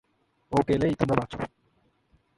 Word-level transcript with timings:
ও 0.51 0.57
গেলেই 0.67 0.93
তোমরা 0.99 1.15
বাঁচ। 1.15 1.31